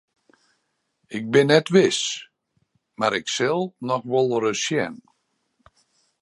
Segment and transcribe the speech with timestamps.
[1.17, 1.99] Ik bin net wis
[2.99, 4.93] mar ik sil noch wolris sjen.